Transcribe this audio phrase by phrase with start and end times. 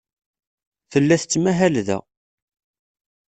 [0.91, 1.99] Tella tettmahal da.